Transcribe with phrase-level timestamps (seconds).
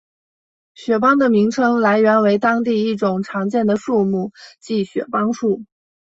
[0.73, 5.63] 雪邦的名称来源为当地一种常见的树木即雪邦树。